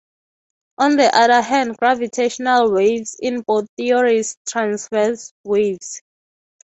On 0.79 0.95
the 0.95 1.15
other 1.15 1.41
hand, 1.43 1.77
gravitational 1.77 2.71
waves 2.71 3.15
in 3.19 3.41
both 3.41 3.67
theories 3.77 4.33
are 4.33 4.51
"transverse" 4.63 5.31
waves. 5.43 6.01